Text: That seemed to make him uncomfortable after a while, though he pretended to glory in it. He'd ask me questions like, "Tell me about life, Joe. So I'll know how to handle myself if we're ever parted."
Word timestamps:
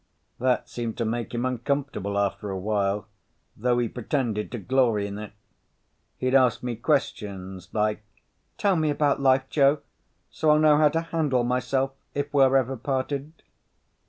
That 0.39 0.67
seemed 0.67 0.97
to 0.97 1.05
make 1.05 1.31
him 1.31 1.45
uncomfortable 1.45 2.17
after 2.17 2.49
a 2.49 2.57
while, 2.57 3.05
though 3.55 3.77
he 3.77 3.87
pretended 3.87 4.51
to 4.51 4.57
glory 4.57 5.05
in 5.05 5.19
it. 5.19 5.31
He'd 6.17 6.33
ask 6.33 6.63
me 6.63 6.75
questions 6.75 7.69
like, 7.71 8.01
"Tell 8.57 8.75
me 8.75 8.89
about 8.89 9.21
life, 9.21 9.47
Joe. 9.47 9.81
So 10.31 10.49
I'll 10.49 10.57
know 10.57 10.77
how 10.77 10.89
to 10.89 11.01
handle 11.01 11.43
myself 11.43 11.91
if 12.15 12.33
we're 12.33 12.57
ever 12.57 12.77
parted." 12.77 13.31